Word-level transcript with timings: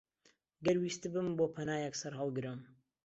گەر 0.65 0.75
ویستبم 0.79 1.27
بۆ 1.37 1.45
پەنایەک 1.55 1.93
سەرهەڵگرم، 2.01 2.59